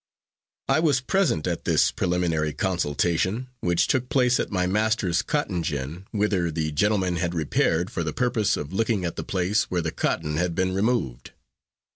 I 0.67 0.79
was 0.79 0.99
present 0.99 1.45
at 1.45 1.63
this 1.65 1.91
preliminary 1.91 2.53
consultation, 2.53 3.49
which 3.59 3.85
took 3.85 4.09
place 4.09 4.39
at 4.39 4.49
my 4.49 4.65
master's 4.65 5.21
cotton 5.21 5.61
gin, 5.61 6.07
whither 6.09 6.49
the 6.49 6.71
gentlemen 6.71 7.17
had 7.17 7.35
repaired 7.35 7.91
for 7.91 8.03
the 8.03 8.11
purpose 8.11 8.57
of 8.57 8.73
looking 8.73 9.05
at 9.05 9.15
the 9.15 9.23
place 9.23 9.65
where 9.65 9.81
the 9.81 9.91
cotton 9.91 10.37
had 10.37 10.55
been 10.55 10.73
removed. 10.73 11.33